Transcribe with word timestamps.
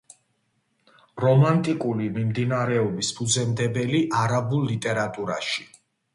რომანტიკული 1.23 2.07
მიმდინარეობის 2.15 3.13
ფუძემდებელი 3.19 4.01
არაბულ 4.25 4.67
ლიტერატურაში. 4.73 5.71